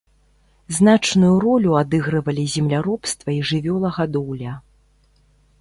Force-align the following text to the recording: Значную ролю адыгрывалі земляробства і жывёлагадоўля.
Значную 0.77 1.33
ролю 1.45 1.71
адыгрывалі 1.81 2.45
земляробства 2.55 3.29
і 3.37 3.47
жывёлагадоўля. 3.51 4.53